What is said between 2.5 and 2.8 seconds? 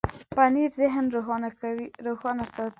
ساتي.